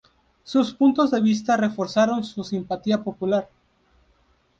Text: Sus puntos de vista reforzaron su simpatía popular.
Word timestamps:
Sus 0.43 0.73
puntos 0.73 1.11
de 1.11 1.21
vista 1.21 1.55
reforzaron 1.57 2.23
su 2.23 2.43
simpatía 2.43 3.03
popular. 3.03 3.47